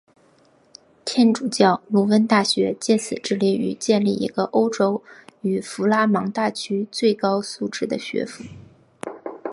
[1.05, 5.03] 天主教鲁汶大学藉此致力于建立一个欧洲
[5.41, 8.43] 与弗拉芒大区最高素质的学府。